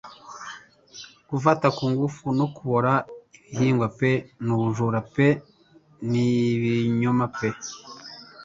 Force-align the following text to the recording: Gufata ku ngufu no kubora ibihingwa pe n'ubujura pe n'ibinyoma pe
Gufata 1.29 1.67
ku 1.77 1.83
ngufu 1.91 2.25
no 2.39 2.45
kubora 2.55 2.93
ibihingwa 3.51 3.87
pe 3.99 4.11
n'ubujura 4.45 4.99
pe 5.13 5.27
n'ibinyoma 6.09 7.25
pe 7.37 7.49